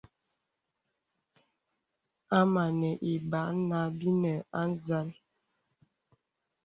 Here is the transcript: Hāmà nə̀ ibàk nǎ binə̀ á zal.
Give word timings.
Hāmà 2.31 2.63
nə̀ 2.79 2.93
ibàk 3.11 3.49
nǎ 3.69 3.79
binə̀ 3.99 4.37
á 4.59 4.61
zal. 4.85 5.07